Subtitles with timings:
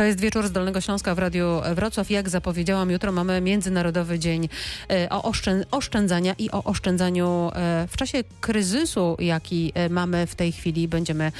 [0.00, 2.10] To jest wieczór z Dolnego Śląska w Radiu Wrocław.
[2.10, 4.48] Jak zapowiedziałam, jutro mamy Międzynarodowy Dzień
[4.90, 10.34] e, o oszczę oszczędzania i o oszczędzaniu e, w czasie kryzysu, jaki e, mamy w
[10.34, 10.88] tej chwili.
[10.88, 11.32] Będziemy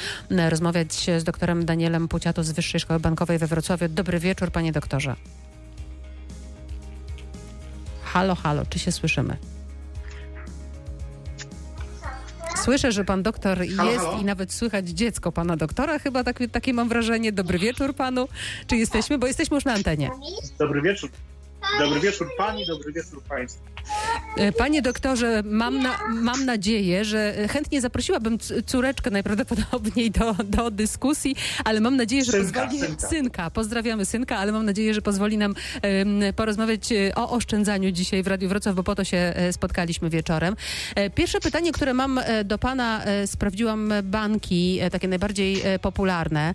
[0.48, 3.88] rozmawiać z doktorem Danielem Puciato z Wyższej Szkoły Bankowej we Wrocławiu.
[3.88, 5.16] Dobry wieczór, panie doktorze.
[8.02, 9.36] Halo, halo, czy się słyszymy?
[12.64, 14.20] Słyszę, że pan doktor Halo, jest halo?
[14.20, 15.98] i nawet słychać dziecko pana doktora.
[15.98, 17.32] Chyba tak, takie mam wrażenie.
[17.32, 18.28] Dobry wieczór panu.
[18.66, 19.18] Czy jesteśmy?
[19.18, 20.10] Bo jesteśmy już na antenie.
[20.58, 21.10] Dobry wieczór.
[21.78, 23.62] Dobry wieczór pani, dobry wieczór państwu.
[24.36, 31.36] E, Panie doktorze, mam, na, mam nadzieję, że chętnie zaprosiłabym córeczkę najprawdopodobniej do, do dyskusji,
[31.64, 32.96] ale mam nadzieję, że Synka, pozwoli...
[32.98, 33.50] synka.
[33.50, 35.54] pozdrawiamy synka, ale mam nadzieję, że pozwoli nam
[36.36, 40.56] porozmawiać e, o oszczędzaniu dzisiaj w Radiu Wrocław, bo po to się e, spotkaliśmy wieczorem.
[41.14, 46.54] Pierwsze pytanie, które mam do pana, sprawdziłam banki, takie najbardziej popularne,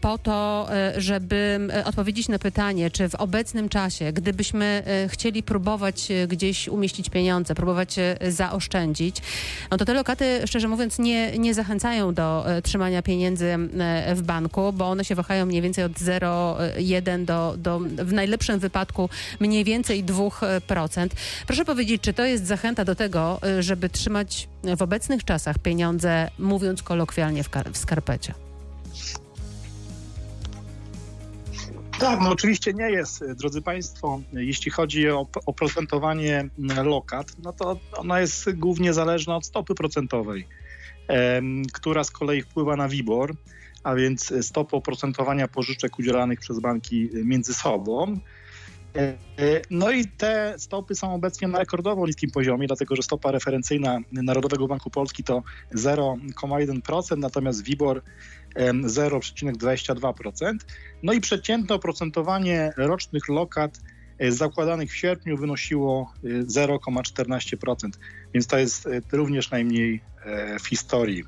[0.00, 6.26] po to, żeby odpowiedzieć na pytanie, czy w obecnym czasie, gdybyśmy e, chcieli próbować e,
[6.26, 9.16] gdzieś umieścić pieniądze, próbować e, zaoszczędzić,
[9.70, 13.56] no to te lokaty, szczerze mówiąc, nie, nie zachęcają do trzymania pieniędzy
[14.14, 19.08] w banku, bo one się wahają mniej więcej od 0,1 do, do w najlepszym wypadku
[19.40, 21.08] mniej więcej 2%.
[21.46, 26.82] Proszę powiedzieć, czy to jest zachęta do tego, żeby trzymać w obecnych czasach pieniądze, mówiąc
[26.82, 28.34] kolokwialnie, w, w skarpecie?
[32.00, 34.20] Tak, no oczywiście nie jest, drodzy Państwo.
[34.32, 36.48] Jeśli chodzi o oprocentowanie
[36.84, 40.46] lokat, no to ona jest głównie zależna od stopy procentowej,
[41.72, 43.34] która z kolei wpływa na WIBOR,
[43.82, 48.18] a więc stopy oprocentowania pożyczek udzielanych przez banki między sobą.
[48.96, 49.16] E, e,
[49.70, 54.68] No i te stopy są obecnie na rekordowo niskim poziomie, dlatego że stopa referencyjna Narodowego
[54.68, 55.42] Banku Polski to
[55.74, 58.02] 0,1%, natomiast WIBOR
[58.54, 60.52] 0,22%.
[61.02, 63.80] No i przeciętne oprocentowanie rocznych lokat
[64.18, 67.88] e, zakładanych w sierpniu wynosiło e, 0,14%,
[68.34, 71.24] więc to jest e, również najmniej e, w historii.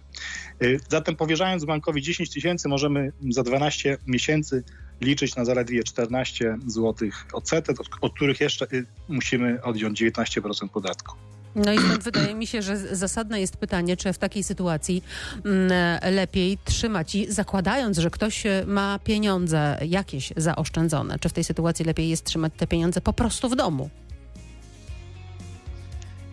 [0.60, 4.64] E, Zatem powierzając bankowi 10 tysięcy możemy za 12 miesięcy
[5.00, 8.68] liczyć na zaledwie 14 zł odsetek, od, których jeszcze e,
[9.08, 11.16] musimy odjąć 19% podatku.
[11.56, 15.04] No i stąd wydaje mi się, że zasadne jest pytanie, czy w takiej sytuacji
[15.44, 15.70] mm,
[16.14, 21.84] lepiej trzymać i zakładając, że ktoś e, ma pieniądze jakieś zaoszczędzone, czy w tej sytuacji
[21.84, 23.90] lepiej jest trzymać te pieniądze po prostu w domu?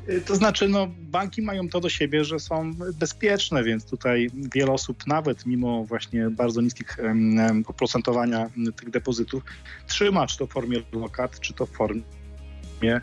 [0.10, 4.72] Y, To znaczy, no, banki mają to do siebie, że są bezpieczne, więc tutaj wiele
[4.72, 9.44] osób, nawet mimo właśnie bardzo niskich em, oprocentowania tych depozytów,
[9.88, 13.02] trzyma, czy to w formie lokat, czy to w formie,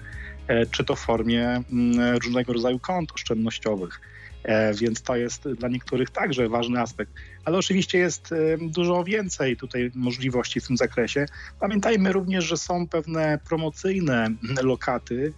[0.71, 4.01] czy to w formie mm, różnego rodzaju kont oszczędnościowych.
[4.43, 7.13] E, Więc to jest dla niektórych także ważny aspekt.
[7.45, 11.27] Ale oczywiście jest em, dużo więcej tutaj możliwości w tym zakresie.
[11.61, 14.29] Pamiętajmy również, że są pewne promocyjne
[14.63, 15.33] lokaty,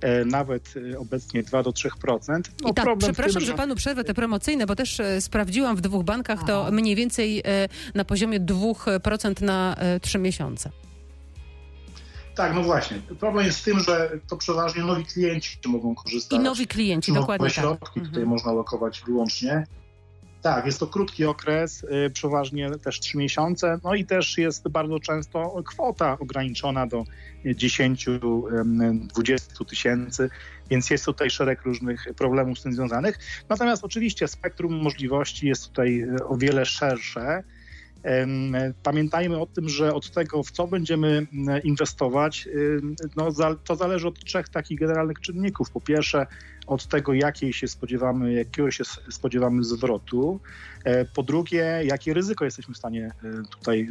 [0.00, 2.40] e, nawet e, obecnie 2 do 3%.
[2.62, 5.80] No, I tak, przepraszam, tym, że panu przerwę te promocyjne, bo też e, sprawdziłam w
[5.80, 10.70] dwóch bankach, to mniej więcej e, na poziomie 2% na e, 3 miesiące.
[12.40, 13.00] Tak, no właśnie.
[13.18, 16.38] Problem jest w tym, że to przeważnie nowi klienci mogą korzystać.
[16.38, 17.54] I nowi klienci, dokładnie tak.
[17.54, 18.28] środki tutaj Mhm.
[18.28, 19.66] można lokować wyłącznie.
[20.42, 25.00] Tak, jest to krótki okres, y, przeważnie też 3 miesiące, no i też jest bardzo
[25.00, 27.04] często kwota ograniczona do
[27.44, 30.30] 10-20 tysięcy,
[30.70, 33.18] więc jest tutaj szereg różnych problemów z tym związanych.
[33.48, 37.42] Natomiast oczywiście spektrum możliwości jest tutaj y, o wiele szersze.
[38.82, 41.26] Pamiętajmy o tym, że od tego, w co będziemy
[41.64, 42.48] inwestować,
[43.16, 43.28] no,
[43.64, 45.70] to zależy od trzech takich generalnych czynników.
[45.70, 46.26] Po pierwsze,
[46.66, 50.40] od tego, jakiej się spodziewamy, jakiego się spodziewamy zwrotu.
[50.84, 53.88] E, Po drugie, jakie ryzyko jesteśmy w stanie e, tutaj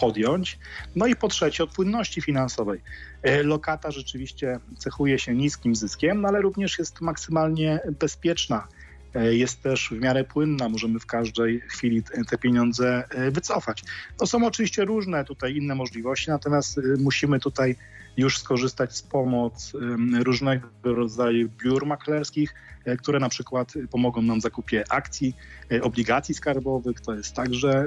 [0.00, 0.58] podjąć.
[0.96, 2.80] No i po trzecie, od płynności finansowej.
[3.22, 8.68] E, Lokata rzeczywiście cechuje się niskim zyskiem, ale również jest maksymalnie bezpieczna
[9.14, 13.82] jest też w miarę płynna, możemy w każdej chwili te pieniądze e, wycofać.
[14.16, 17.76] To są oczywiście różne tutaj inne możliwości, natomiast e, musimy tutaj
[18.16, 19.78] już skorzystać z pomocy
[20.24, 22.54] różnego rodzaju biur maklerskich,
[22.84, 25.36] e, które na przykład pomogą nam w zakupie akcji,
[25.72, 27.00] e, obligacji skarbowych.
[27.00, 27.86] To jest także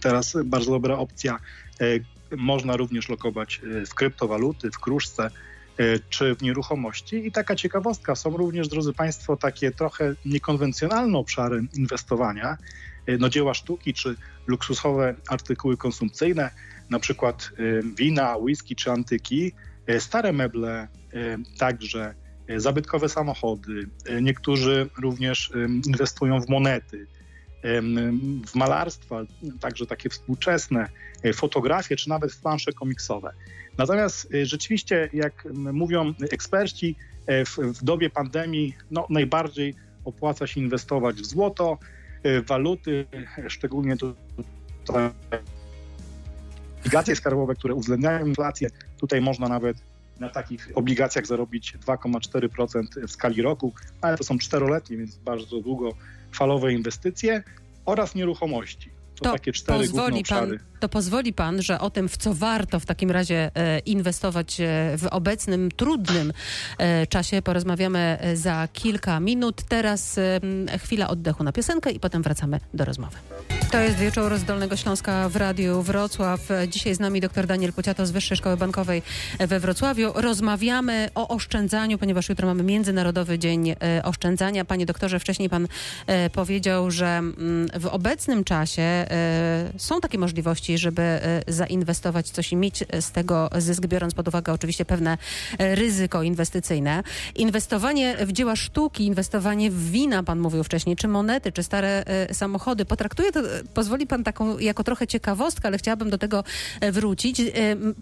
[0.00, 1.38] teraz bardzo dobra opcja.
[1.80, 1.86] E,
[2.36, 5.30] Można również lokować e, w kryptowaluty, w kruszce e,
[6.10, 7.26] czy w nieruchomości.
[7.26, 12.56] I taka ciekawostka, są również, drodzy Państwo, takie trochę niekonwencjonalne obszary inwestowania,
[13.06, 14.16] e, no dzieła sztuki czy
[14.46, 16.50] luksusowe artykuły konsumpcyjne,
[16.90, 17.62] na przykład e,
[17.96, 19.52] wina, whisky czy antyki,
[19.98, 20.88] stare meble,
[21.58, 22.14] także
[22.56, 23.88] zabytkowe samochody.
[24.22, 25.52] Niektórzy również
[25.86, 27.06] inwestują w monety.
[28.46, 29.20] w malarstwo,
[29.60, 30.88] także takie współczesne,
[31.34, 33.32] fotografie, czy nawet w plansze komiksowe.
[33.78, 39.74] Natomiast rzeczywiście, jak mówią eksperci, w, w dobie pandemii no, najbardziej
[40.04, 41.78] opłaca się inwestować w złoto,
[42.46, 43.06] waluty,
[43.48, 45.10] szczególnie tutaj
[46.80, 48.68] obligacje skarbowe, które uwzględniają inflację.
[49.00, 49.76] Tutaj można nawet
[50.20, 56.72] na takich obligacjach zarobić 2,4% w skali roku, ale to są czteroletnie, więc bardzo długofalowe
[56.72, 57.42] inwestycje
[57.84, 58.90] oraz nieruchomości.
[59.14, 62.80] To, to takie cztery pozwoli pan, to pozwoli pan, że o tym, w co warto
[62.80, 64.64] w takim razie e, inwestować e,
[64.98, 66.32] w obecnym, trudnym
[66.78, 69.62] e, czasie, porozmawiamy za kilka minut.
[69.62, 70.20] Teraz
[70.78, 73.16] chwila oddechu na piosenkę i potem wracamy do rozmowy.
[73.74, 76.40] To jest wieczór z Dolnego Śląska w Radiu Wrocław.
[76.68, 79.02] Dzisiaj z nami dr Daniel Puciato z Wyższej Szkoły Bankowej
[79.38, 80.12] we Wrocławiu.
[80.14, 84.64] Rozmawiamy o oszczędzaniu, ponieważ jutro mamy Międzynarodowy Dzień Oszczędzania.
[84.64, 85.68] Panie doktorze, wcześniej pan
[86.32, 89.06] powiedział, że mm, w obecnym czasie
[89.76, 94.52] są takie możliwości, żeby e, zainwestować coś i mieć z tego zysk, biorąc pod uwagę
[94.52, 95.18] oczywiście pewne
[95.58, 97.02] e, ryzyko inwestycyjne.
[97.34, 102.34] Inwestowanie w dzieła sztuki, inwestowanie w wina, pan mówił wcześniej, czy monety, czy stare e,
[102.34, 102.84] samochody.
[102.84, 103.40] Potraktuję to,
[103.74, 106.44] pozwoli pan taką jako trochę ciekawostkę, ale chciałabym do tego
[106.92, 107.42] wrócić.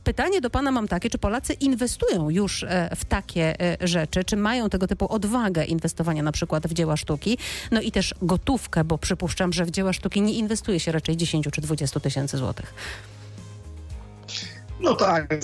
[0.05, 2.65] Pytanie do pana mam takie, czy Polacy inwestują już
[2.97, 7.39] w takie rzeczy, czy mają tego typu odwagę inwestowania na przykład w dzieła sztuki,
[7.71, 11.49] no i też gotówkę, bo przypuszczam, że w dzieła sztuki nie inwestuje się raczej 10
[11.53, 12.75] czy 20 tysięcy złotych.
[14.83, 15.35] No tak,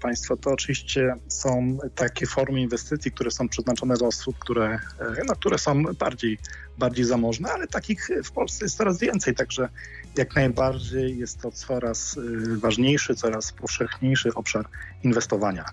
[0.00, 4.78] Państwo, to oczywiście są takie formy inwestycji, które są przeznaczone dla osób, które,
[5.26, 6.38] no, które są bardziej,
[6.78, 9.68] bardziej zamożne, ale takich w Polsce jest coraz więcej, także
[10.16, 14.66] jak najbardziej jest to coraz e, ważniejszy, coraz powszechniejszy obszar
[15.04, 15.64] inwestowania.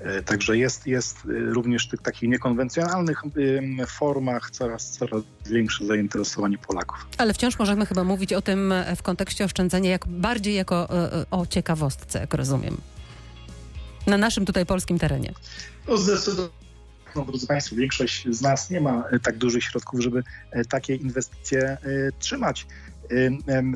[0.00, 3.22] E, także jest, jest e, również w tych takich niekonwencjonalnych
[3.86, 7.06] formach coraz, coraz większe zainteresowanie Polaków.
[7.18, 10.88] Ale wciąż możemy chyba mówić o tym e, w kontekście oszczędzania jak bardziej jako
[11.30, 12.76] o ciekawostce, jak rozumiem.
[14.06, 15.32] Na naszym tutaj polskim terenie.
[15.88, 16.58] No zdecydowanie.
[17.16, 20.22] No, drodzy Państwo, większość z nas nie ma tak dużych środków, żeby
[20.68, 21.78] takie inwestycje
[22.18, 22.66] trzymać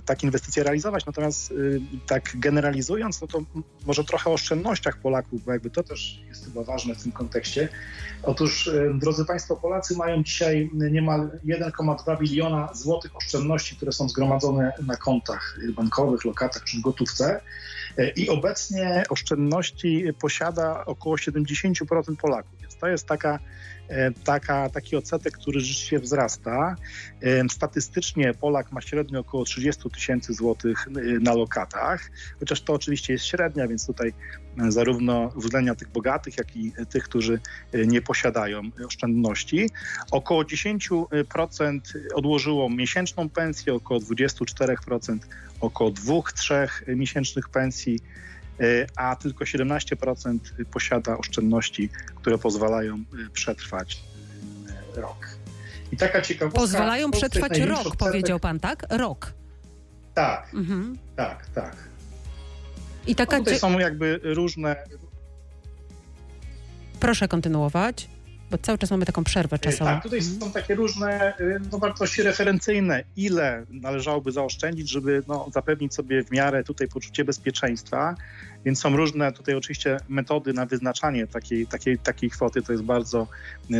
[0.05, 1.07] takie inwestycje realizować.
[1.07, 3.43] Natomiast y, tak generalizując, no to
[3.87, 7.69] może trochę o oszczędnościach Polaków, bo jakby to też jest chyba ważne w tym kontekście.
[8.23, 14.97] Otóż, drodzy Państwo, Polacy mają dzisiaj niemal 1,2 biliona złotych oszczędności, które są zgromadzone na
[14.97, 17.41] kontach bankowych, lokatach czy w gotówce.
[17.99, 22.61] E, I obecnie oszczędności posiada około 70% Polaków.
[22.61, 23.39] Więc to jest taka
[24.25, 26.77] taka, taki odsetek, który rzeczywiście wzrasta.
[27.23, 32.11] E, statystycznie Polak ma średnio około 30 tysięcy złotych e, na lokatach,
[32.41, 34.13] chociaż to oczywiście jest średnia, więc tutaj
[34.69, 37.41] zarówno uwzględnia tych bogatych, jak i tych, którzy
[37.87, 39.71] nie posiadają oszczędności.
[40.11, 41.81] Około 10%
[42.15, 45.19] odłożyło miesięczną pensję, około 24%
[45.61, 48.32] około 2-3 miesięcznych pensji E,
[48.97, 50.39] a tylko 17%
[50.73, 54.01] posiada oszczędności, które pozwalają e, przetrwać
[54.97, 55.27] e, rok.
[55.93, 56.61] I taka ciekawostka.
[56.61, 57.99] Pozwalają przetrwać rok, odsetek...
[57.99, 58.87] powiedział pan, tak?
[58.91, 59.33] Rok.
[60.15, 60.99] Tak, mhm.
[61.17, 61.77] tak, tak.
[63.07, 64.77] I taka no tutaj są jakby różne.
[67.01, 68.09] Proszę kontynuować
[68.53, 69.91] bo cały czas mamy taką przerwę czasową.
[69.91, 71.35] Tak, tutaj są takie różne
[71.73, 78.15] no, wartości referencyjne, ile należałoby zaoszczędzić, żeby no, zapewnić sobie w miarę tutaj poczucie bezpieczeństwa,
[78.65, 83.27] więc są różne tutaj oczywiście metody na wyznaczanie takiej, takiej, takiej kwoty, to jest bardzo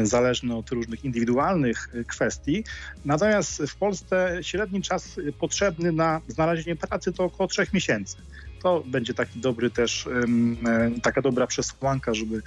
[0.03, 2.65] zależne od różnych indywidualnych kwestii.
[3.05, 8.17] Natomiast w Polsce średni czas potrzebny na znalezienie pracy to około trzech miesięcy
[8.63, 10.09] to będzie taki dobry też,
[11.03, 12.43] taka dobra przesłanka, żeby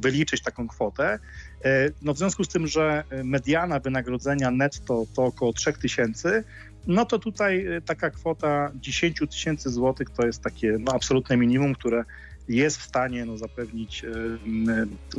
[0.00, 1.18] wyliczyć taką kwotę.
[1.64, 6.44] E, no w związku z tym, że mediana wynagrodzenia netto to około 3000,
[6.86, 11.74] no to tutaj e, taka kwota 10 tysięcy złotych to jest takie no, absolutne minimum,
[11.74, 12.04] które
[12.48, 14.04] jest w stanie no, zapewnić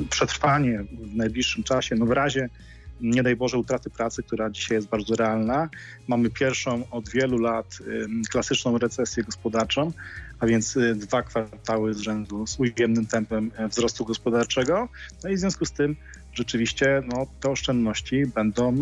[0.10, 1.96] przetrwanie w najbliższym czasie.
[1.96, 2.50] No w razie
[3.02, 5.70] nie daj Boże utraty pracy, która dzisiaj jest bardzo realna.
[6.08, 7.78] Mamy pierwszą od wielu lat
[8.32, 9.92] klasyczną recesję gospodarczą,
[10.40, 14.90] a więc y, dwa kwartały z rzędu z ujemnym tempem e, wzrostu gospodarczego.
[15.24, 15.96] No i w związku z tym
[16.34, 18.78] rzeczywiście no, te oszczędności będą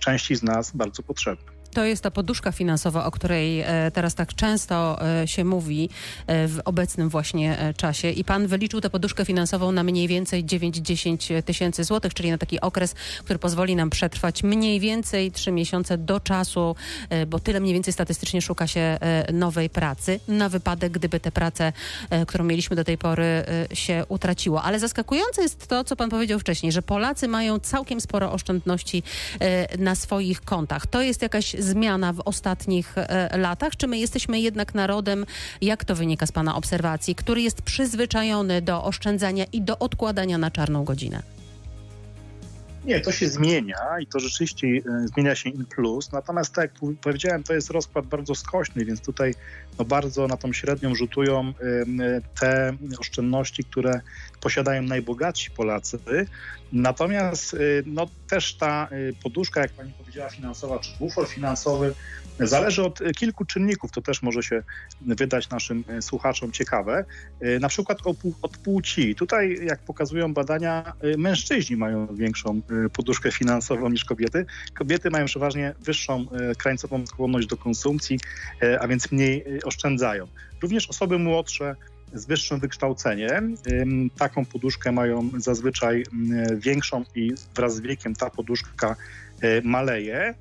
[0.00, 1.61] części z nas bardzo potrzebne.
[1.74, 5.88] To jest ta poduszka finansowa, o której e, teraz tak często e, się mówi
[6.26, 8.10] e, w obecnym właśnie czasie.
[8.10, 12.60] I pan wyliczył tę poduszkę finansową na mniej więcej 9-10 tysięcy złotych, czyli na taki
[12.60, 16.76] okres, który pozwoli nam przetrwać mniej więcej 3 miesiące do czasu,
[17.26, 18.98] bo tyle mniej więcej statystycznie szuka się
[19.32, 21.72] nowej pracy, na wypadek, gdyby tę pracę,
[22.26, 24.62] którą mieliśmy do tej pory, się utraciło.
[24.62, 29.02] Ale zaskakujące jest to, co pan powiedział wcześniej, że Polacy mają całkiem sporo oszczędności
[29.78, 30.86] na swoich kontach.
[30.86, 33.76] To jest jakaś zmiana w ostatnich e, latach?
[33.76, 35.26] Czy my jesteśmy jednak narodem,
[35.60, 40.50] jak to wynika z Pana obserwacji, który jest przyzwyczajony do oszczędzania i do odkładania na
[40.50, 41.41] czarną godzinę?
[42.84, 46.12] Nie, to się zmienia i to rzeczywiście e, zmienia się in plus.
[46.12, 49.34] Natomiast tak jak powiedziałem, to jest rozkład bardzo skośny, więc tutaj
[49.78, 51.52] no, bardzo na tą średnią rzutują
[52.40, 54.00] te oszczędności, które
[54.40, 55.98] posiadają najbogatsi Polacy.
[56.72, 61.94] Natomiast y, no, też ta y, poduszka, jak pani powiedziała, finansowa, czy bufor finansowy,
[62.40, 63.92] zależy od kilku czynników.
[63.92, 64.62] To też może się
[65.00, 67.04] wydać naszym słuchaczom ciekawe.
[67.60, 67.98] Na przykład
[68.42, 69.14] od płci.
[69.14, 72.62] Tutaj, jak pokazują badania, mężczyźni mają większą
[72.92, 74.46] poduszkę finansową niż kobiety.
[74.74, 76.26] Kobiety mają przeważnie wyższą
[76.58, 78.18] krańcową skłonność do konsumpcji,
[78.80, 80.26] a więc mniej oszczędzają.
[80.62, 81.76] Również osoby młodsze
[82.14, 83.56] z wyższym wykształceniem.
[84.18, 86.04] Taką poduszkę mają zazwyczaj
[86.56, 88.96] większą i wraz z wiekiem ta poduszka
[89.62, 90.34] maleje.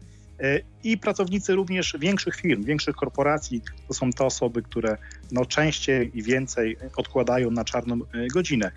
[0.83, 4.97] I pracownicy również większych firm, większych korporacji to są te osoby, które
[5.31, 7.99] no, częściej i więcej odkładają na czarną
[8.33, 8.71] godzinę.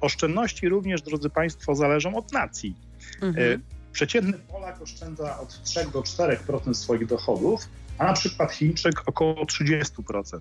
[0.00, 2.74] Oszczędności również, drodzy Państwo, zależą od nacji.
[3.22, 3.62] Mhm.
[3.92, 10.40] Przeciętny Polak oszczędza od 3 do 4% swoich dochodów, a na przykład Chińczyk około 30%.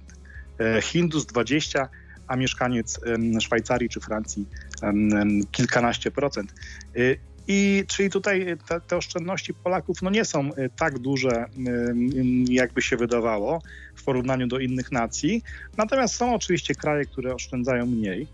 [0.60, 1.90] E, Hindus 20,
[2.28, 3.00] a mieszkaniec
[3.42, 4.46] Szwajcarii czy Francji
[5.52, 6.54] kilkanaście procent.
[6.96, 7.00] E,
[7.48, 11.46] I czyli tutaj te, te, oszczędności Polaków no nie są tak duże,
[12.50, 13.62] jakby się wydawało
[13.96, 15.44] w porównaniu do innych nacji.
[15.78, 18.28] Natomiast są oczywiście kraje, które oszczędzają mniej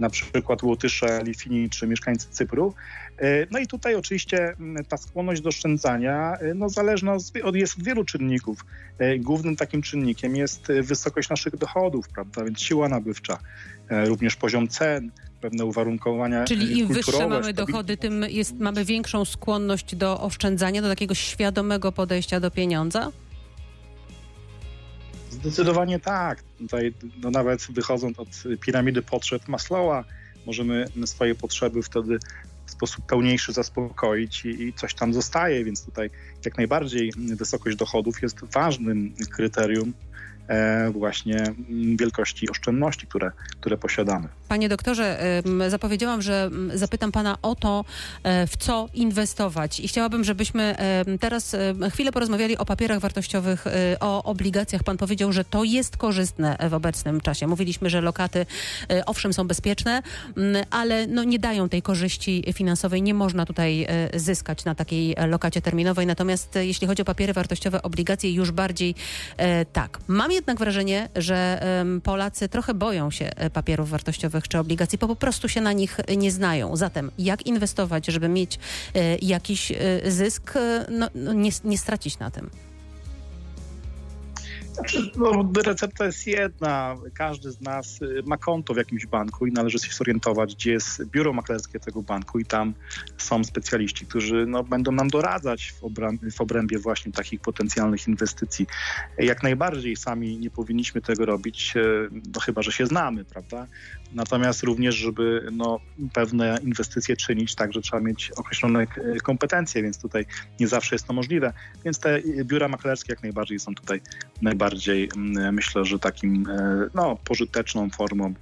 [0.00, 2.74] na przykład Łotysze, Litwini czy mieszkańcy Cypru.
[3.18, 4.56] E, no i tutaj oczywiście
[4.88, 7.12] ta skłonność do oszczędzania e, no, zależna
[7.44, 8.64] od, jest od wielu czynników.
[8.98, 13.38] E, głównym takim czynnikiem jest wysokość naszych dochodów, prawda, więc siła nabywcza,
[13.90, 15.10] również poziom cen,
[15.40, 20.88] pewne uwarunkowania Czyli im wyższe mamy dochody, tym jest, mamy większą skłonność do oszczędzania, do
[20.88, 23.12] takiego świadomego podejścia do pieniądza?
[25.30, 26.42] Zdecydowanie tak.
[26.58, 28.28] Tutaj no nawet wychodząc od
[28.60, 30.04] piramidy potrzeb Maslowa,
[30.46, 32.18] możemy swoje potrzeby wtedy
[32.68, 36.10] w sposób pełniejszy zaspokoić i, i, coś tam zostaje, więc tutaj
[36.44, 39.92] jak najbardziej wysokość dochodów jest ważnym kryterium
[40.92, 44.28] właśnie mm, wielkości oszczędności, które, które posiadamy.
[44.48, 45.18] Panie doktorze,
[45.68, 47.84] zapowiedziałam, że zapytam pana o to,
[48.22, 50.76] e, w co inwestować i chciałabym, żebyśmy
[51.20, 51.56] teraz
[51.90, 54.82] chwilę porozmawiali o papierach wartościowych, e, o obligacjach.
[54.82, 57.46] Pan powiedział, że to jest korzystne w obecnym czasie.
[57.46, 58.46] Mówiliśmy, że lokaty
[59.06, 60.02] owszem są bezpieczne,
[60.70, 63.02] ale no nie dają tej korzyści finansowej.
[63.02, 66.06] Nie można tutaj zyskać na takiej lokacie terminowej.
[66.06, 68.94] Natomiast jeśli chodzi o papiery wartościowe, obligacje już bardziej
[69.72, 69.98] tak.
[70.08, 71.60] Mam jednak wrażenie, że
[72.02, 76.00] Polacy trochę boją się e, papierów wartościowych czy obligacji, bo po prostu się na nich
[76.16, 76.76] nie znają.
[76.76, 78.58] Zatem jak inwestować, żeby mieć
[78.94, 79.76] e, jakiś e,
[80.10, 80.54] zysk,
[80.90, 82.50] no, no, nie, nie stracić na tym?
[85.16, 86.96] No, recepta jest jedna.
[87.14, 91.04] Każdy z nas y, ma konto w jakimś banku i należy się zorientować, gdzie jest
[91.04, 92.74] biuro maklerskie tego banku i tam
[93.18, 95.90] są specjaliści, którzy no, będą nam doradzać w,
[96.36, 98.66] w obrębie właśnie takich potencjalnych inwestycji.
[99.18, 103.66] Jak najbardziej sami nie powinniśmy tego robić, y, no, chyba że się znamy, prawda?
[104.12, 105.80] Natomiast również, żeby no,
[106.12, 108.86] pewne inwestycje czynić, także trzeba mieć określone e,
[109.20, 110.26] kompetencje, więc tutaj
[110.60, 111.52] nie zawsze jest to możliwe.
[111.84, 114.00] Więc te biura maklerskie jak najbardziej są tutaj
[114.42, 114.67] najbardziej,
[115.16, 118.34] mm, myślę, że takim e, no, pożyteczną formą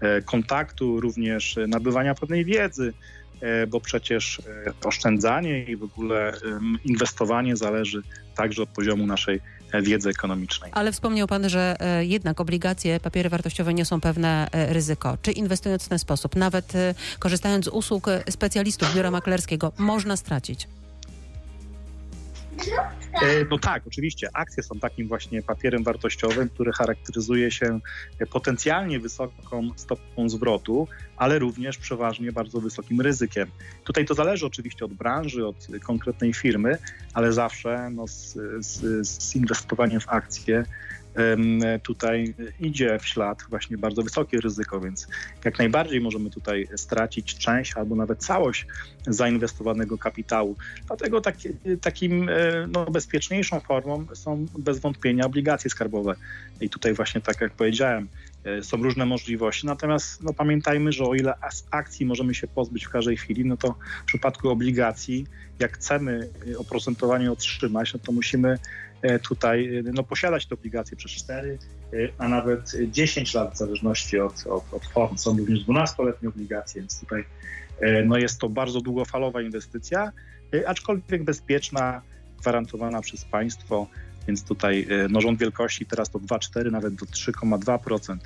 [0.00, 2.92] e, kontaktu, również nabywania pewnej wiedzy,
[3.68, 4.42] bo przecież
[4.84, 6.32] oszczędzanie i w ogóle
[6.84, 8.02] inwestowanie zależy
[8.36, 9.40] także od poziomu naszej
[9.82, 10.70] wiedzy ekonomicznej.
[10.74, 15.18] Ale wspomniał Pan, że e, jednak obligacje, papiery wartościowe niosą pewne e, ryzyko.
[15.22, 20.68] Czy inwestując w ten sposób, nawet e, korzystając z usług specjalistów biura maklerskiego, można stracić?
[23.22, 24.28] E, no tak, oczywiście.
[24.32, 27.80] Akcje są takim właśnie papierem wartościowym, który charakteryzuje się
[28.30, 33.50] potencjalnie wysoką stopą zwrotu, ale również przeważnie bardzo wysokim ryzykiem.
[33.84, 36.78] Tutaj to zależy oczywiście od branży, od konkretnej firmy,
[37.14, 40.64] ale zawsze no, z, z, z inwestowaniem w akcje
[41.82, 45.08] tutaj idzie w ślad właśnie bardzo wysokie ryzyko, więc
[45.44, 48.66] jak najbardziej możemy tutaj stracić część albo nawet całość
[49.06, 50.56] zainwestowanego kapitału.
[50.86, 51.48] Dlatego taki,
[51.80, 52.30] takim
[52.68, 56.14] no, bezpieczniejszą formą są bez wątpienia obligacje skarbowe.
[56.60, 58.08] I tutaj właśnie tak jak powiedziałem,
[58.44, 59.66] E, są różne możliwości.
[59.66, 61.34] Natomiast no, pamiętajmy, że o ile
[61.70, 65.26] akcji możemy się pozbyć w każdej chwili, no to w przypadku obligacji,
[65.58, 68.58] jak chcemy e, oprocentowanie otrzymać, no to musimy e,
[69.22, 71.58] tutaj no, posiadać te obligacje przez 4,
[72.18, 75.18] a nawet 10 lat w zależności od, od, od form.
[75.18, 77.24] Są również 12-letnie obligacje, więc tutaj
[78.04, 80.12] no, jest to bardzo długofalowa inwestycja,
[80.66, 82.02] aczkolwiek bezpieczna,
[82.40, 83.86] gwarantowana przez państwo.
[84.28, 88.18] Więc tutaj e, no, rząd wielkości teraz to 2,4 nawet do 3,2% E,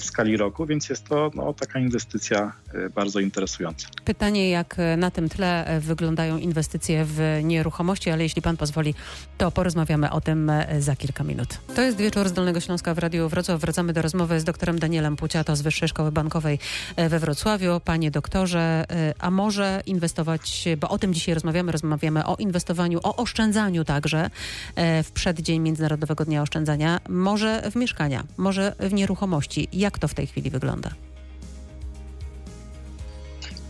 [0.00, 3.88] w skali roku, więc jest to no, taka inwestycja e, bardzo interesująca.
[4.04, 8.94] Pytanie, jak na tym tle e, wyglądają inwestycje w nieruchomości, ale jeśli pan pozwoli,
[9.38, 11.48] to porozmawiamy o tym za kilka minut.
[11.74, 13.60] To jest wieczór z Dolnego Śląska w Radiu Wrocław.
[13.60, 16.58] Wracamy do rozmowy z doktorem Danielem Puciato z Wyższej Szkoły Bankowej
[16.96, 17.80] we Wrocławiu.
[17.84, 18.84] Panie doktorze,
[19.18, 24.30] a może inwestować, bo o tym dzisiaj rozmawiamy, rozmawiamy o inwestowaniu, o oszczędzaniu także
[24.76, 29.68] w przeddzień Międzynarodowego Dnia Oszczędzania, może w mieszkania, może w nieruchomości.
[29.78, 30.90] Jak to w tej chwili wygląda?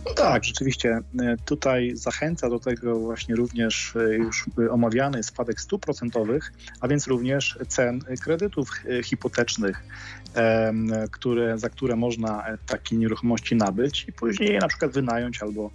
[0.05, 5.81] No tak, rzeczywiście e, tutaj zachęca do tego właśnie również e, już omawiany spadek stóp
[5.81, 9.83] procentowych, a więc również cen kredytów e, hipotecznych,
[11.11, 15.71] które, za które można takie nieruchomości nabyć i później je na przykład wynająć albo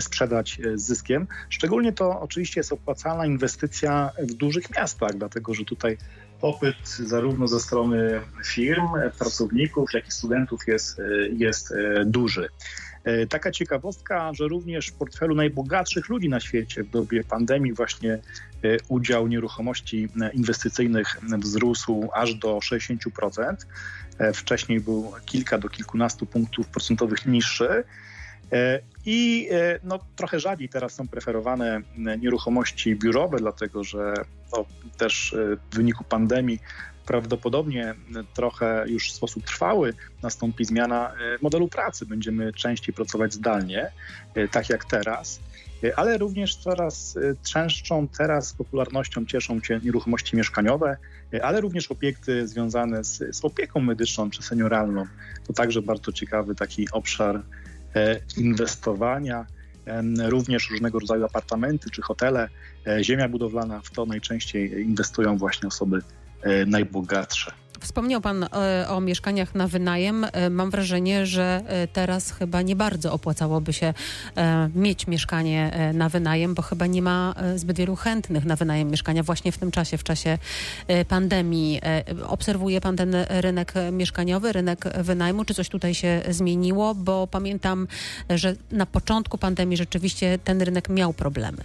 [0.00, 1.26] sprzedać z zyskiem.
[1.48, 5.98] Szczególnie to oczywiście jest opłacalna inwestycja w dużych miastach, dlatego że tutaj
[6.40, 8.88] popyt zarówno ze strony firm,
[9.18, 11.00] pracowników, jak i studentów jest,
[11.32, 12.48] jest e, duży.
[13.04, 18.12] E, taka ciekawostka, że również w portfelu najbogatszych ludzi na świecie w dobie pandemii właśnie
[18.12, 18.20] e,
[18.88, 23.56] udział nieruchomości inwestycyjnych wzrósł aż do 60%.
[24.34, 27.84] Wcześniej był kilka do kilkunastu punktów procentowych niższy.
[29.06, 29.48] I
[29.82, 31.80] no, trochę rzadziej teraz są preferowane
[32.18, 34.14] nieruchomości biurowe, dlatego że
[34.52, 34.64] no,
[34.96, 36.58] też e, w wyniku pandemii
[37.06, 37.94] prawdopodobnie
[38.34, 42.06] trochę już w sposób trwały nastąpi zmiana e, modelu pracy.
[42.06, 43.90] Będziemy częściej pracować zdalnie,
[44.34, 45.40] e, tak jak teraz.
[45.96, 50.96] Ale również coraz częstszą teraz popularnością cieszą się nieruchomości mieszkaniowe,
[51.42, 55.06] ale również obiekty związane z, z opieką medyczną czy senioralną.
[55.46, 57.42] To także bardzo ciekawy taki obszar
[58.36, 59.46] inwestowania
[60.28, 62.48] również różnego rodzaju apartamenty czy hotele,
[62.86, 66.02] e, ziemia budowlana, w to najczęściej inwestują właśnie osoby
[66.42, 67.52] e, najbogatsze.
[67.84, 70.26] Wspomniał Pan e, o mieszkaniach na wynajem.
[70.32, 73.94] E, mam wrażenie, że e, teraz chyba nie bardzo opłacałoby się
[74.74, 79.52] mieć mieszkanie na wynajem, bo chyba nie ma zbyt wielu chętnych na wynajem mieszkania właśnie
[79.52, 80.38] w tym czasie, w czasie
[81.08, 81.80] pandemii.
[82.26, 85.44] Obserwuje Pan ten rynek mieszkaniowy, rynek wynajmu?
[85.44, 86.94] Czy coś tutaj się zmieniło?
[86.94, 87.88] Bo pamiętam,
[88.30, 91.58] że na początku pandemii rzeczywiście ten rynek miał problemy.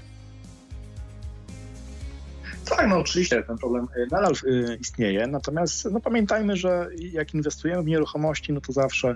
[2.69, 3.43] Tak, no oczywiście.
[3.43, 8.61] Ten problem y, nadal y, istnieje, natomiast no, pamiętajmy, że jak inwestujemy w nieruchomości, no
[8.61, 9.15] to zawsze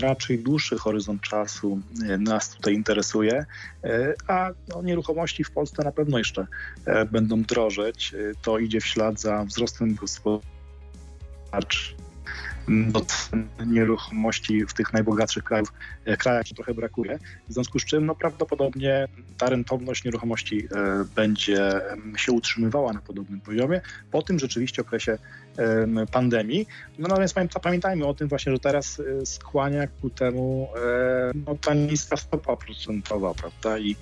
[0.00, 3.46] raczej dłuższy horyzont czasu y, nas tutaj interesuje,
[4.28, 6.46] a no, nieruchomości w Polsce na pewno jeszcze
[6.86, 8.14] e, będą drożeć.
[8.42, 12.01] To idzie w ślad za wzrostem gospodarczym
[12.68, 13.00] no,
[13.66, 15.72] nieruchomości w tych najbogatszych krajów,
[16.04, 17.18] e, krajach trochę brakuje.
[17.48, 21.80] W związku z czym no, prawdopodobnie ta rentowność nieruchomości e, będzie
[22.16, 25.18] się utrzymywała na podobnym poziomie po tym rzeczywiście okresie
[26.12, 26.66] pandemii.
[26.98, 30.68] No natomiast pamiętajmy o tym właśnie, że teraz e, skłania ku temu
[31.46, 33.78] no, ta niska stopa procentowa, prawda?
[33.78, 33.96] I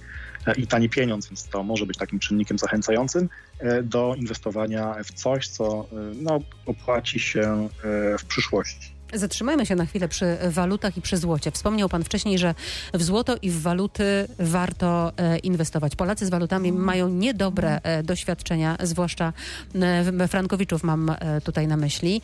[0.56, 5.48] i tani pieniądz, więc to może być takim czynnikiem zachęcającym e, do inwestowania w coś,
[5.48, 8.99] co e, no, opłaci się e, w przyszłości.
[9.14, 11.50] Zatrzymajmy się na chwilę przy walutach i przy złocie.
[11.50, 12.54] Wspomniał Pan wcześniej, że
[12.94, 15.96] w złoto i w waluty warto e, inwestować.
[15.96, 16.82] Polacy z walutami mm.
[16.82, 19.32] mają niedobre e, doświadczenia, zwłaszcza
[19.74, 22.22] e, Frankowiczów mam tutaj na myśli.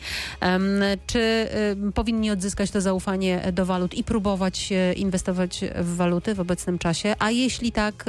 [1.07, 1.47] Czy
[1.95, 7.15] powinni odzyskać to zaufanie do walut i próbować inwestować w waluty w obecnym czasie?
[7.19, 8.05] A jeśli tak,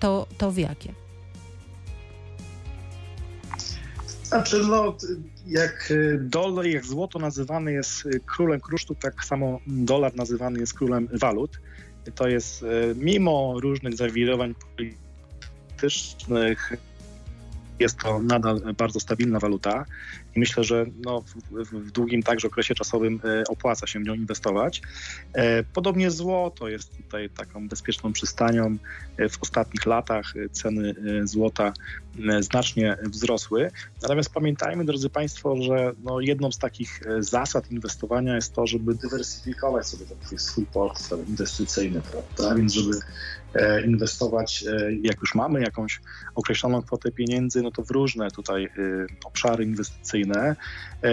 [0.00, 0.92] to, to w jakie?
[4.24, 4.96] Znaczy, no,
[5.46, 10.74] jak y, dolar, jak złoto nazywane jest y, królem krusztów, tak samo dolar nazywany jest
[10.74, 11.60] królem walut.
[12.14, 16.72] To jest y, mimo różnych zawirowań politycznych,
[17.78, 19.84] jest to nadal bardzo stabilna waluta.
[20.36, 24.82] I myślę, że no, w, w długim także okresie czasowym opłaca się w nią inwestować.
[25.72, 28.76] Podobnie złoto jest tutaj taką bezpieczną przystanią.
[29.30, 31.72] W ostatnich latach ceny złota
[32.40, 33.70] znacznie wzrosły.
[34.02, 39.86] Natomiast pamiętajmy, drodzy Państwo, że no jedną z takich zasad inwestowania jest to, żeby dywersyfikować
[39.86, 42.54] sobie ten swój portfel inwestycyjny, prawda?
[42.54, 42.96] Więc żeby
[43.54, 46.00] E, inwestować, e, jak już mamy jakąś
[46.34, 48.70] określoną kwotę pieniędzy, no to w różne tutaj e,
[49.24, 50.21] obszary inwestycyjne,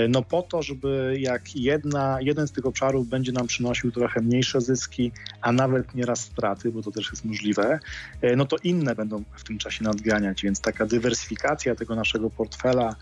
[0.09, 4.61] no po to, żeby jak jedna, jeden z tych obszarów będzie nam przynosił trochę mniejsze
[4.61, 7.79] zyski, a nawet nieraz straty, bo to też jest możliwe,
[8.37, 12.95] no to inne będą w tym czasie nadganiać, więc taka dywersyfikacja tego naszego portfela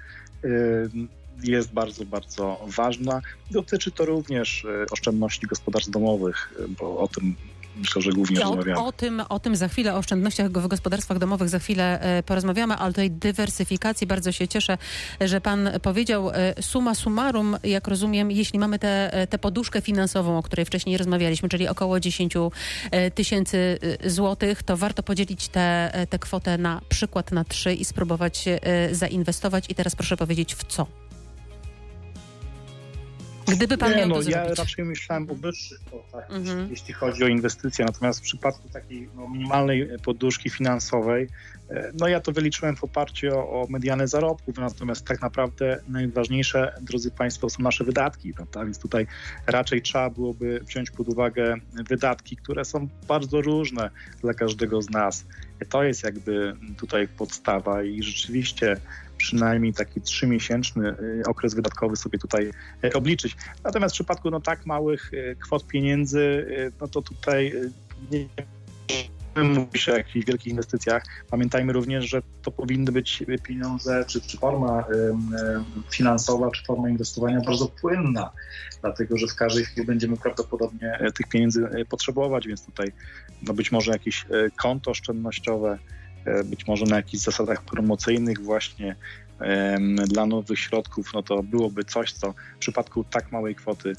[1.44, 3.22] jest bardzo, bardzo ważna.
[3.52, 7.36] Dotyczy to również oszczędności gospodarstw domowych, bo o tym
[7.78, 8.82] myślę, że głównie o, rozmawiamy.
[8.82, 12.76] O tym, o tym za chwilę, o oszczędnościach w gospodarstwach domowych za chwilę e, porozmawiamy,
[12.76, 14.78] ale tej dywersyfikacji bardzo się cieszę,
[15.22, 20.44] że pan powiedział e, suma summarum, jak rozumiem, jeśli mamy tę te, poduszkę finansową, o
[20.44, 22.34] której wcześniej rozmawialiśmy, czyli około 10
[22.92, 27.86] e, tysięcy złotych, to warto podzielić tę te, te kwotę na przykład na trzy i
[27.86, 28.46] spróbować
[28.92, 29.66] zainwestować.
[29.70, 31.07] I teraz proszę powiedzieć w co?
[33.48, 34.60] Gdyby pan nie, miał no, to ja zrobić.
[34.60, 36.68] raczej myślałem o wyższych kwotach, mhm.
[36.70, 37.86] jeśli chodzi o inwestycje.
[37.86, 41.28] Natomiast w przypadku takiej no, minimalnej poduszki finansowej,
[41.70, 46.74] e, no ja to wyliczyłem w oparciu o, o mediany zarobków, natomiast tak naprawdę najważniejsze,
[46.82, 48.66] drodzy Państwo, są nasze wydatki, prawda?
[48.66, 49.08] Więc tutaj
[49.48, 53.90] raczej trzeba byłoby wziąć pod uwagę wydatki, które są bardzo różne
[54.22, 55.26] dla każdego z nas.
[55.70, 58.78] To jest jakby tutaj podstawa i rzeczywiście
[59.18, 62.52] przynajmniej taki trzymiesięczny y, okres wydatkowy sobie tutaj
[62.84, 63.36] y, obliczyć.
[63.64, 66.48] Natomiast w przypadku no, tak małych y, kwot pieniędzy,
[66.82, 67.54] no to tutaj
[68.12, 68.28] nie
[69.44, 71.04] mówi się o jakichś wielkich inwestycjach.
[71.30, 74.84] Pamiętajmy również, że to powinny być pieniądze, czy, czy forma
[75.92, 78.32] finansowa, czy forma inwestowania bardzo płynna,
[78.82, 82.92] dlatego że w każdej chwili będziemy prawdopodobnie tych pieniędzy potrzebować, więc tutaj
[83.42, 84.26] no być może jakieś
[84.56, 85.80] konto oszczędnościowe,
[86.46, 88.96] być może na jakichś zasadach promocyjnych właśnie
[90.08, 93.94] dla nowych środków, no to byłoby coś, co w przypadku tak małej kwoty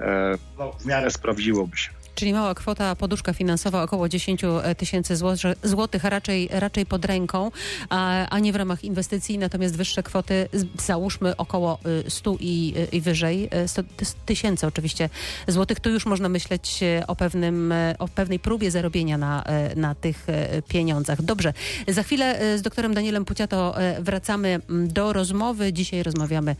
[0.00, 1.90] e, no, w miarę sprawdziłoby się.
[2.14, 4.42] Czyli mała kwota, poduszka finansowa około 10
[4.76, 5.16] tysięcy
[5.62, 7.50] złotych, raczej, raczej pod ręką,
[7.88, 10.48] a, a nie w ramach inwestycji, natomiast wyższe kwoty,
[10.86, 13.84] załóżmy około 100 y, i, i wyżej, 100 y,
[14.26, 15.10] tysięcy oczywiście
[15.48, 19.44] złotych, tu już można myśleć o, pewnym, o pewnej próbie zarobienia na,
[19.76, 20.26] na tych
[20.68, 21.22] pieniądzach.
[21.22, 21.52] Dobrze,
[21.88, 25.72] za chwilę z doktorem Danielem Puciato wracamy do rozmowy.
[25.72, 26.56] Dzisiaj rozmawiamy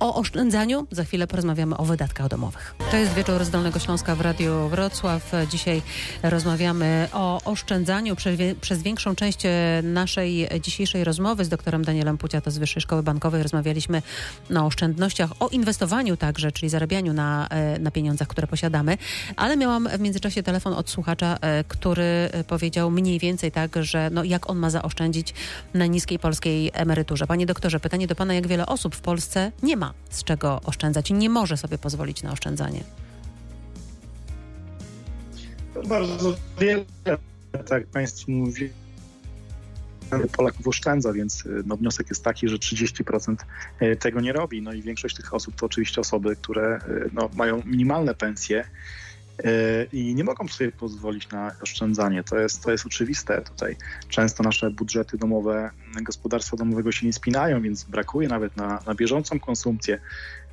[0.00, 2.74] o oszczędzaniu, za chwilę porozmawiamy o wydatkach domowych.
[2.90, 5.32] To jest wieczór z Dolnego Śląska w Radiu Wrocław.
[5.50, 5.82] Dzisiaj
[6.22, 8.16] rozmawiamy o oszczędzaniu.
[8.60, 9.40] Przez większą część
[9.82, 14.02] naszej dzisiejszej rozmowy z doktorem Danielem Puciato z Wyższej Szkoły Bankowej rozmawialiśmy
[14.56, 17.48] o oszczędnościach, o inwestowaniu także, czyli zarabianiu na,
[17.80, 18.98] na pieniądzach, które posiadamy.
[19.36, 24.24] Ale miałam w międzyczasie telefon od słuchacza, e, który powiedział mniej więcej tak, że no,
[24.24, 25.34] jak on ma zaoszczędzić
[25.74, 27.26] na niskiej polskiej emeryturze.
[27.26, 31.10] Panie doktorze, pytanie do pana, jak wiele osób w Polsce nie ma z czego oszczędzać
[31.10, 32.84] i nie może sobie pozwolić na oszczędzanie?
[35.86, 36.84] Bardzo wiele,
[37.66, 38.68] tak Państwu mówię,
[40.36, 43.36] Polaków oszczędza, więc y, no, wniosek jest taki, że 30%
[43.82, 44.62] y, tego nie robi.
[44.62, 48.64] No i większość tych osób to oczywiście osoby, które y, no, mają minimalne pensje
[49.92, 52.24] i nie mogą sobie pozwolić na oszczędzanie.
[52.24, 53.42] To jest, to jest oczywiste.
[53.42, 53.76] Tutaj
[54.08, 55.70] często nasze budżety domowe,
[56.02, 59.98] gospodarstwa domowego się nie spinają, więc brakuje nawet na, na bieżącą konsumpcję.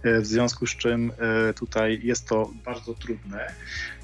[0.03, 1.11] E, w związku z czym
[1.49, 3.53] e, tutaj jest to bardzo trudne.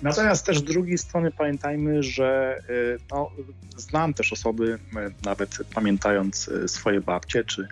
[0.02, 3.32] Natomiast też z drugiej strony pamiętajmy, że e, no,
[3.78, 4.80] znam też osoby,
[5.26, 7.68] nawet pamiętając swoje babcie czy,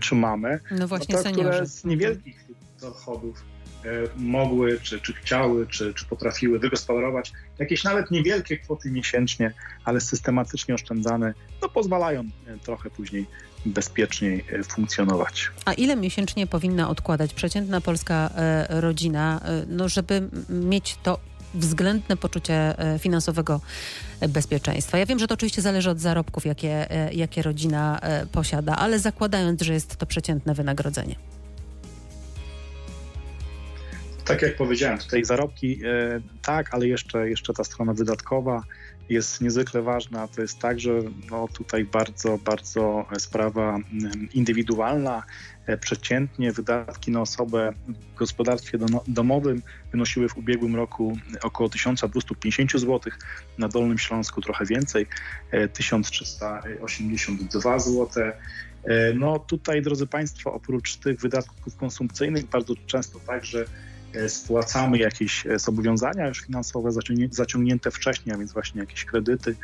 [0.00, 2.44] czy mamę, no właśnie, no to, które z niewielkich
[2.80, 3.44] dochodów
[4.16, 9.52] mogły, czy, czy chciały, czy, czy potrafiły wygospodarować jakieś nawet niewielkie kwoty miesięcznie,
[9.84, 12.24] ale systematycznie oszczędzane, no pozwalają
[12.62, 13.26] trochę później
[13.66, 15.50] bezpieczniej e, funkcjonować.
[15.64, 21.18] A ile miesięcznie powinna odkładać przeciętna polska e, rodzina, e, no żeby mieć to
[21.54, 23.60] względne poczucie finansowego
[24.28, 24.98] bezpieczeństwa.
[24.98, 28.00] Ja wiem, że to oczywiście zależy od zarobków, jakie, jakie rodzina
[28.32, 31.14] posiada, ale zakładając, że jest to przeciętne wynagrodzenie.
[34.24, 35.80] Tak jak powiedziałem, tutaj zarobki
[36.42, 38.62] tak, ale jeszcze, jeszcze ta strona wydatkowa
[39.08, 40.28] jest niezwykle ważna.
[40.28, 40.90] To jest tak, że
[41.30, 45.22] no, tutaj bardzo, bardzo sprawa mm, indywidualna.
[45.66, 49.62] E, przeciętnie wydatki na osobę w gospodarstwie domowym
[49.92, 53.00] wynosiły w ubiegłym roku około 1250 zł,
[53.58, 55.06] na Dolnym Śląsku trochę więcej,
[55.72, 58.32] 1382 e, zł.
[58.84, 63.64] E, no tutaj, drodzy Państwo, oprócz tych wydatków konsumpcyjnych, bardzo często także
[64.28, 66.90] spłacamy jakieś zobowiązania już finansowe
[67.30, 69.56] zaciągnięte wcześniej, a więc właśnie jakieś kredyty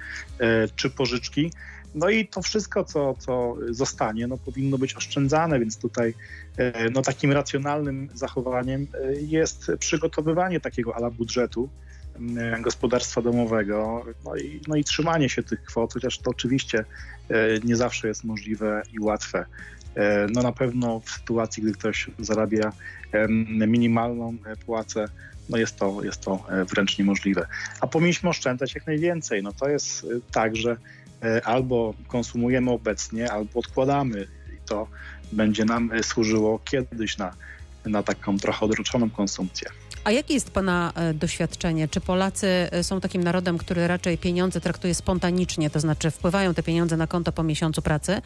[0.77, 1.51] czy pożyczki.
[1.95, 6.15] No i to wszystko, co, co zostanie, no, powinno być oszczędzane, więc tutaj
[6.57, 11.69] e, no, takim racjonalnym zachowaniem e, jest przygotowywanie takiego ala budżetu
[12.39, 16.85] e, gospodarstwa domowego, no i, no i trzymanie się tych kwot, chociaż to oczywiście
[17.65, 19.45] nie zawsze jest możliwe i łatwe.
[20.33, 22.73] No na pewno w sytuacji, gdy ktoś zarabia
[23.67, 25.05] minimalną płacę,
[25.49, 27.47] no jest to, jest to wręcz niemożliwe.
[27.81, 29.43] A powinniśmy oszczędzać jak najwięcej.
[29.43, 30.77] No to jest tak, że
[31.23, 34.89] E, albo konsumujemy obecnie, albo odkładamy i to
[35.33, 37.35] będzie nam e, służyło kiedyś na,
[37.85, 39.69] na taką trochę odroczoną konsumpcję.
[40.05, 41.89] A jakie jest Pana e, doświadczenie?
[41.89, 46.63] Czy Polacy e, są takim narodem, który raczej pieniądze traktuje spontanicznie, to znaczy wpływają te
[46.63, 48.23] pieniądze na konto po miesiącu pracy?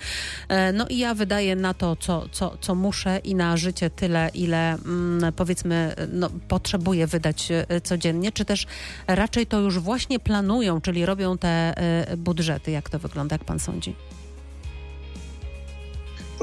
[0.49, 4.31] E, no i ja wydaję na to, co, co, co muszę i na życie tyle,
[4.35, 7.49] ile mm, powiedzmy no, potrzebuję wydać
[7.85, 8.67] codziennie, czy też
[9.07, 11.75] raczej to już właśnie planują, czyli robią te
[12.17, 12.71] budżety?
[12.71, 13.97] Jak to wygląda, jak Pan sądzi?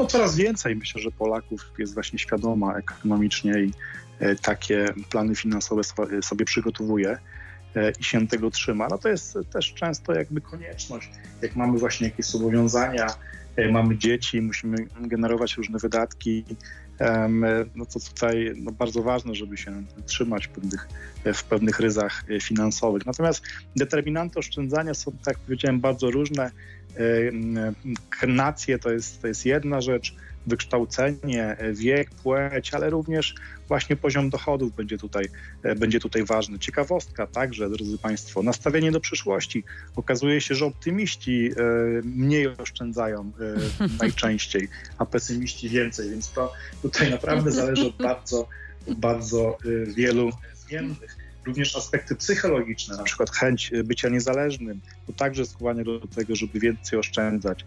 [0.01, 3.71] No, coraz więcej myślę, że Polaków jest właśnie świadoma ekonomicznie i
[4.21, 5.81] E, takie plany finansowe
[6.23, 7.17] sobie przygotowuje
[7.75, 8.87] e, i się tego trzyma.
[8.89, 11.09] No to jest też często jakby konieczność.
[11.41, 13.07] Jak mamy właśnie jakieś zobowiązania,
[13.55, 16.45] e, mamy dzieci, musimy generować różne wydatki,
[17.75, 20.87] no to tutaj no bardzo ważne, żeby się trzymać w pewnych,
[21.33, 23.05] w pewnych ryzach finansowych.
[23.05, 23.43] Natomiast
[23.75, 26.51] determinanty oszczędzania są, tak jak powiedziałem, bardzo różne.
[28.27, 30.15] Nacje to jest, to jest jedna rzecz,
[30.47, 33.35] wykształcenie, wiek, płeć, ale również
[33.67, 35.25] właśnie poziom dochodów będzie tutaj,
[35.63, 36.59] e, będzie tutaj ważny.
[36.59, 39.63] Ciekawostka także, drodzy Państwo, nastawienie do przyszłości.
[39.95, 41.63] Okazuje się, że optymiści e,
[42.03, 43.31] mniej oszczędzają
[43.79, 48.47] e, najczęściej, a pesymiści więcej, więc to tutaj naprawdę zależy od bardzo,
[48.97, 49.57] bardzo
[49.95, 56.35] wielu zmiennych również aspekty psychologiczne, na przykład chęć bycia niezależnym, to także skłania do tego,
[56.35, 57.65] żeby więcej oszczędzać.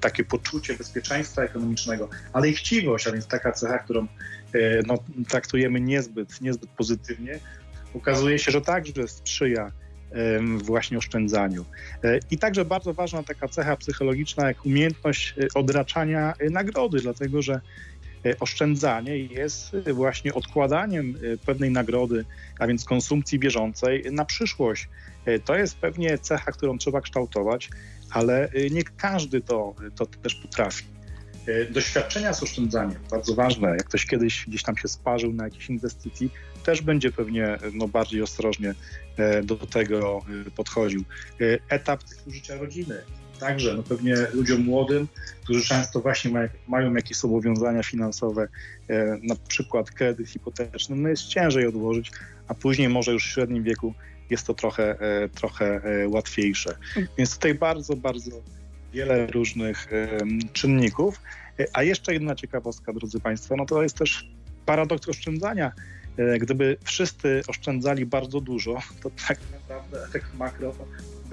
[0.00, 4.06] Takie poczucie bezpieczeństwa ekonomicznego, ale i chciwość, a więc taka cecha, którą e,
[4.86, 7.38] no, traktujemy niezbyt, niezbyt pozytywnie,
[7.94, 9.72] okazuje się, że także sprzyja
[10.64, 11.64] właśnie oszczędzaniu.
[12.04, 17.54] E, I także bardzo ważna taka cecha psychologiczna, jak umiejętność e, odraczania nagrody, dlatego że
[17.54, 17.93] E,
[18.40, 22.24] oszczędzanie jest właśnie odkładaniem e, pewnej nagrody,
[22.58, 24.88] a więc konsumpcji bieżącej na przyszłość.
[25.24, 27.70] E, to jest pewnie cecha, którą trzeba kształtować,
[28.10, 30.84] ale nie każdy to, to też potrafi.
[31.70, 33.68] Doświadczenia z oszczędzaniem, bardzo ważne.
[33.68, 36.30] Jak ktoś kiedyś gdzieś tam się sparzył na jakiejś inwestycji,
[36.64, 38.74] też będzie pewnie no, bardziej ostrożnie
[39.42, 40.24] do tego
[40.56, 41.04] podchodził.
[41.68, 43.02] Etap życia rodziny,
[43.46, 45.08] także no pewnie ludziom młodym,
[45.42, 48.48] którzy często właśnie mają, mają jakieś zobowiązania finansowe,
[48.88, 52.10] e, na przykład kredyt hipoteczny, no jest ciężej odłożyć,
[52.48, 53.94] a później może już w średnim wieku
[54.30, 56.76] jest to trochę, e, trochę e, łatwiejsze.
[57.18, 58.30] Więc tutaj bardzo, bardzo
[58.92, 60.18] wiele różnych e,
[60.52, 61.20] czynników.
[61.60, 64.30] E, a jeszcze jedna ciekawostka, drodzy Państwo, no to jest też
[64.66, 65.72] paradoks oszczędzania.
[66.40, 70.74] Gdyby wszyscy oszczędzali bardzo dużo, to tak naprawdę efekt makro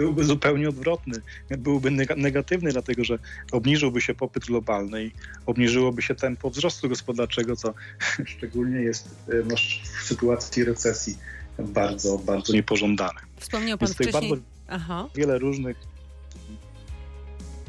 [0.01, 1.21] byłby zupełnie odwrotny.
[1.57, 3.19] Byłby negatywny, dlatego że
[3.51, 5.11] obniżyłby się popyt globalny i
[5.45, 7.73] obniżyłoby się tempo wzrostu gospodarczego, co
[8.31, 9.55] szczególnie jest no,
[9.99, 11.17] w sytuacji recesji
[11.59, 13.19] bardzo, bardzo niepożądane.
[13.37, 14.29] Wspomniał Pan wcześniej...
[14.29, 15.07] Bardzo Aha.
[15.15, 15.77] wiele różnych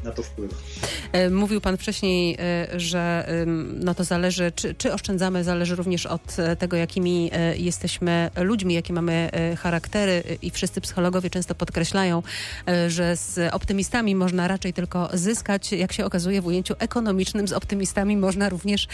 [0.03, 0.55] na to wpływa.
[1.11, 3.27] E, mówił Pan wcześniej, e, że
[3.79, 8.93] no to zależy, czy, czy oszczędzamy, zależy również od e, tego, jakimi jesteśmy ludźmi, jakie
[8.93, 12.23] mamy charaktery i wszyscy psychologowie często podkreślają,
[12.87, 15.71] że z optymistami można raczej tylko zyskać.
[15.71, 18.87] Jak się okazuje w ujęciu ekonomicznym, z optymistami można również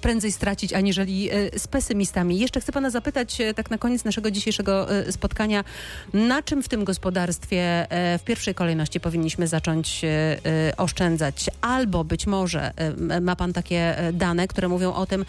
[0.00, 2.38] prędzej stracić, aniżeli z pesymistami.
[2.38, 5.64] Jeszcze chcę Pana zapytać tak na koniec naszego dzisiejszego spotkania,
[6.12, 7.86] na czym w tym gospodarstwie
[8.18, 11.50] w pierwszej kolejności powinniśmy zacząć Y, oszczędzać.
[11.60, 12.72] Albo być może
[13.16, 15.24] y, ma Pan takie y, dane, które mówią o tym,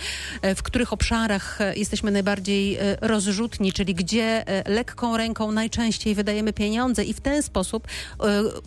[0.55, 7.21] w których obszarach jesteśmy najbardziej rozrzutni, czyli gdzie lekką ręką najczęściej wydajemy pieniądze i w
[7.21, 7.87] ten sposób,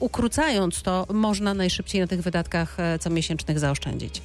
[0.01, 4.22] ukrócając to, można najszybciej na tych wydatkach comiesięcznych zaoszczędzić.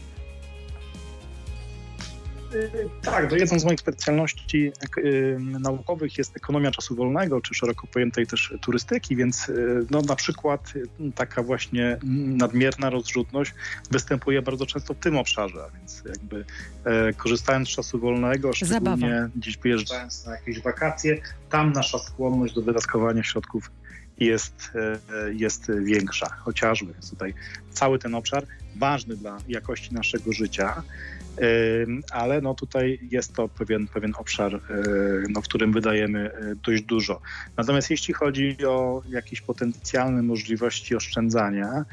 [3.02, 4.72] Tak, to jedną z moich specjalności
[5.60, 9.52] naukowych jest ekonomia czasu wolnego, czy szeroko pojętej też turystyki, więc
[9.92, 10.74] no, na przykład
[11.16, 13.54] taka właśnie nadmierna rozrzutność
[13.92, 16.46] występuje bardzo często w tym obszarze, więc jakby
[16.86, 19.30] e, korzystając z czasu wolnego, szczególnie Zabawa.
[19.36, 23.72] gdzieś wyjeżdżając na jakieś wakacje, tam nasza skłonność do wydatkowania środków
[24.18, 26.30] jest, e, jest większa.
[26.30, 27.34] Chociażby jest tutaj
[27.72, 30.84] cały ten obszar ważny dla jakości naszego życia,
[32.12, 34.60] ale no tutaj jest to pewien, pewien obszar, e,
[35.30, 37.22] no, w którym wydajemy e, dość dużo.
[37.58, 41.86] Natomiast jeśli chodzi o jakieś potencjalne możliwości oszczędzania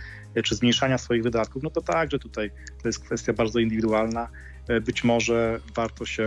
[0.44, 2.50] czy zmniejszania swoich wydatków, no to także tutaj
[2.82, 4.28] to jest kwestia bardzo indywidualna.
[4.86, 6.24] Być może warto się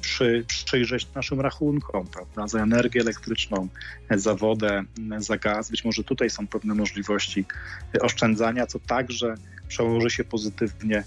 [0.00, 3.68] przy, przyjrzeć naszym rachunkom, prawda, za energię elektryczną,
[4.10, 4.82] za wodę,
[5.18, 5.70] za gaz.
[5.70, 7.44] Być może tutaj są pewne możliwości
[8.00, 9.34] oszczędzania, co także
[9.68, 11.04] przełoży się pozytywnie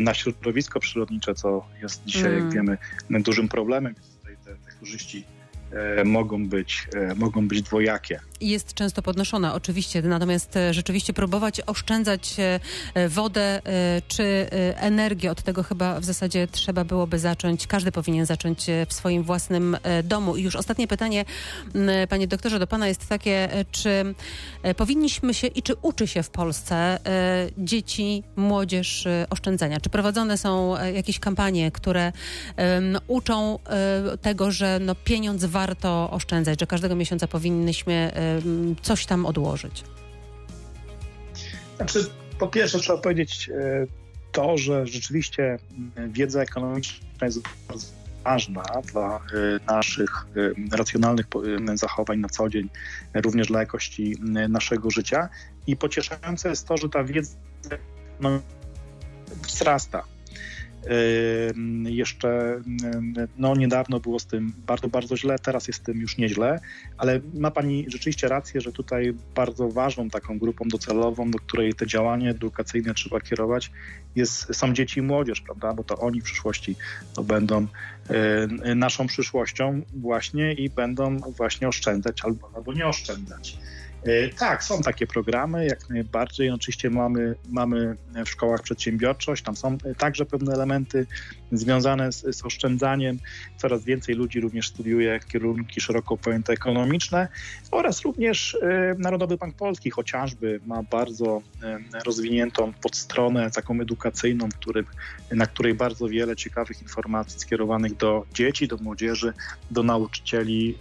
[0.00, 2.44] na środowisko przyrodnicze, co jest dzisiaj, mm.
[2.44, 2.78] jak wiemy,
[3.22, 3.94] dużym problemem.
[3.94, 5.24] Tutaj te, te korzyści
[5.72, 11.60] e, mogą być, e, mogą być dwojakie jest często podnoszona, oczywiście, natomiast e, rzeczywiście próbować
[11.66, 12.60] oszczędzać e,
[12.94, 13.62] e, wodę
[14.08, 14.46] czy
[14.76, 19.76] energię, od tego chyba w zasadzie trzeba byłoby zacząć, każdy powinien zacząć w swoim własnym
[20.04, 20.36] domu.
[20.36, 21.24] I już ostatnie pytanie,
[22.08, 24.14] panie doktorze, do pana jest takie, czy
[24.76, 26.98] powinniśmy się i czy uczy się w Polsce
[27.58, 29.80] dzieci, młodzież oszczędzania?
[29.80, 32.12] Czy prowadzone są jakieś kampanie, które
[33.08, 33.58] uczą
[34.22, 38.12] tego, że no, pieniądz warto oszczędzać, że każdego miesiąca powinniśmy
[38.82, 39.84] coś tam odłożyć?
[41.76, 43.86] Znaczy, po pierwsze trzeba powiedzieć e,
[44.32, 45.58] to, że rzeczywiście
[46.08, 47.86] wiedza ekonomiczna jest bardzo
[48.24, 48.62] ważna
[48.92, 49.20] dla e,
[49.66, 50.26] naszych
[50.70, 51.26] e, racjonalnych
[51.74, 52.68] zachowań na co dzień,
[53.14, 54.16] również dla jakości
[54.48, 55.28] naszego życia.
[55.66, 57.36] I pocieszające jest to, że ta wiedza
[58.20, 58.40] no,
[59.42, 60.04] wzrasta.
[61.84, 62.60] Jeszcze
[63.36, 66.60] no, niedawno było z tym bardzo, bardzo źle, teraz jest z tym już nieźle,
[66.98, 71.86] ale ma Pani rzeczywiście rację, że tutaj bardzo ważną taką grupą docelową, do której te
[71.86, 73.70] działania edukacyjne trzeba kierować,
[74.16, 75.74] jest, są dzieci i młodzież, prawda?
[75.74, 76.76] Bo to oni w przyszłości
[77.14, 77.66] to będą
[78.76, 83.58] naszą przyszłością właśnie i będą właśnie oszczędzać albo, albo nie oszczędzać.
[84.02, 86.50] E, tak, są takie programy, jak najbardziej.
[86.50, 91.06] Oczywiście mamy, mamy w szkołach przedsiębiorczość, tam są także pewne elementy
[91.52, 93.18] związane z, z oszczędzaniem.
[93.56, 97.28] Coraz więcej ludzi również studiuje kierunki szeroko pojęte ekonomiczne
[97.70, 104.86] oraz również e, Narodowy Bank Polski chociażby ma bardzo e, rozwiniętą podstronę taką edukacyjną, którym,
[105.30, 109.32] na której bardzo wiele ciekawych informacji skierowanych do dzieci, do młodzieży,
[109.70, 110.78] do nauczycieli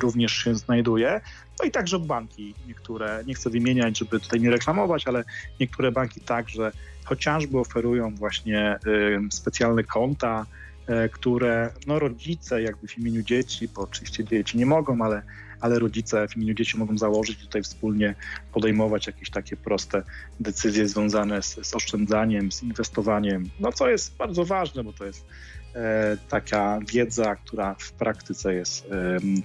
[0.00, 1.20] również się znajduje.
[1.60, 5.24] No i także banki niektóre, nie chcę wymieniać, żeby tutaj nie reklamować, ale
[5.60, 6.72] niektóre banki także
[7.04, 8.78] chociażby oferują właśnie
[9.30, 10.46] specjalne konta,
[11.06, 15.22] y, które no, rodzice jakby w imieniu dzieci, bo oczywiście dzieci nie mogą, ale,
[15.60, 18.14] ale rodzice w imieniu dzieci mogą założyć tutaj wspólnie
[18.52, 20.02] podejmować jakieś takie proste
[20.40, 25.24] decyzje związane z, z oszczędzaniem, z inwestowaniem, no co jest bardzo ważne, bo to jest
[25.26, 25.57] E,
[26.28, 28.86] taka wiedza, która w praktyce jest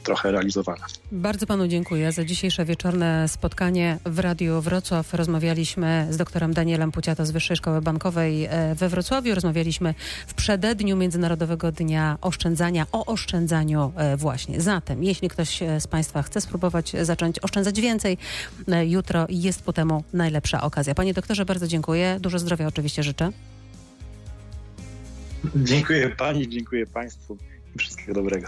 [0.03, 0.85] trochę realizowana.
[1.11, 5.13] Bardzo panu dziękuję za dzisiejsze wieczorne spotkanie w Radiu Wrocław.
[5.13, 9.35] Rozmawialiśmy z doktorem Danielem Puciato z Wyższej Szkoły Bankowej e, we Wrocławiu.
[9.35, 9.93] Rozmawialiśmy
[10.27, 14.61] w przededniu Międzynarodowego Dnia Oszczędzania o oszczędzaniu e, właśnie.
[14.61, 18.17] Zatem, jeśli ktoś z państwa chce spróbować zacząć oszczędzać więcej,
[18.85, 20.95] jutro jest po temu najlepsza okazja.
[20.95, 22.17] Panie doktorze, bardzo dziękuję.
[22.19, 23.31] Dużo zdrowia oczywiście życzę.
[25.55, 27.37] Dziękuję pani, dziękuję państwu
[27.75, 28.47] i wszystkiego dobrego.